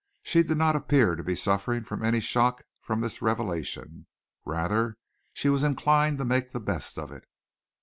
She 0.23 0.41
did 0.41 0.57
not 0.57 0.75
appear 0.75 1.15
to 1.15 1.23
be 1.23 1.35
suffering 1.35 1.83
from 1.83 2.03
any 2.03 2.19
shock 2.19 2.63
from 2.81 3.01
this 3.01 3.21
revelation. 3.21 4.07
Rather 4.45 4.97
she 5.31 5.47
was 5.47 5.63
inclined 5.63 6.17
to 6.17 6.25
make 6.25 6.51
the 6.53 6.59
best 6.59 6.97
of 6.97 7.11
it. 7.11 7.25